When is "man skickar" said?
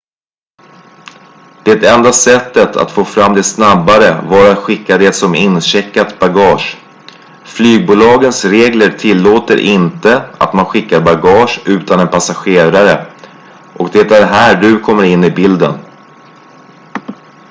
10.53-11.01